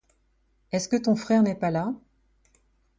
[0.71, 1.93] Est-ce que ton frère n'est pas là?